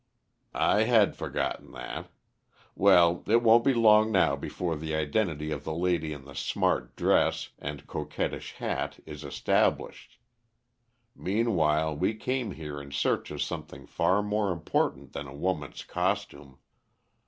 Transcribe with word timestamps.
"I 0.55 0.85
had 0.85 1.15
forgotten 1.15 1.73
that. 1.73 2.09
Well, 2.73 3.23
it 3.27 3.43
won't 3.43 3.63
be 3.63 3.75
long 3.75 4.11
now 4.11 4.35
before 4.35 4.75
the 4.75 4.95
identity 4.95 5.51
of 5.51 5.63
the 5.63 5.75
lady 5.75 6.11
in 6.11 6.25
the 6.25 6.33
smart 6.33 6.95
dress 6.95 7.49
and 7.59 7.85
coquettish 7.85 8.53
hat 8.53 8.99
is 9.05 9.23
established. 9.23 10.17
Meanwhile 11.15 11.95
we 11.97 12.15
came 12.15 12.49
here 12.53 12.81
in 12.81 12.89
search 12.89 13.29
of 13.29 13.43
something 13.43 13.85
far 13.85 14.23
more 14.23 14.51
important 14.51 15.13
than 15.13 15.27
a 15.27 15.35
woman's 15.35 15.83
costume. 15.83 16.57